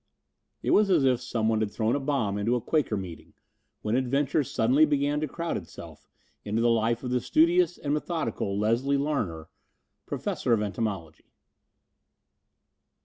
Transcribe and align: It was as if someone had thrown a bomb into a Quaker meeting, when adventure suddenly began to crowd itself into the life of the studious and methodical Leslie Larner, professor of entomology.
It 0.63 0.71
was 0.71 0.89
as 0.89 1.03
if 1.05 1.21
someone 1.21 1.59
had 1.59 1.69
thrown 1.69 1.95
a 1.95 1.99
bomb 1.99 2.39
into 2.39 2.55
a 2.55 2.59
Quaker 2.59 2.97
meeting, 2.97 3.35
when 3.83 3.95
adventure 3.95 4.43
suddenly 4.43 4.83
began 4.83 5.19
to 5.19 5.27
crowd 5.27 5.57
itself 5.57 6.07
into 6.43 6.59
the 6.59 6.71
life 6.71 7.03
of 7.03 7.11
the 7.11 7.21
studious 7.21 7.77
and 7.77 7.93
methodical 7.93 8.57
Leslie 8.57 8.97
Larner, 8.97 9.47
professor 10.07 10.53
of 10.53 10.63
entomology. 10.63 11.31